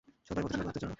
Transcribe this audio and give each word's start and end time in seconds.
সরকারি 0.27 0.43
পরিদর্শন, 0.43 0.61
তদন্তের 0.63 0.81
জন্য। 0.81 0.89